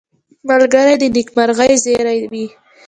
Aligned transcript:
ملګری 0.49 0.95
د 1.01 1.03
نېکمرغۍ 1.15 1.73
زېری 1.83 2.19
وي 2.31 2.45